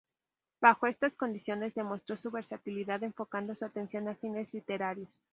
[0.59, 5.21] Bajo estas condiciones demostró su versatilidad enfocando su atención a fines literarios.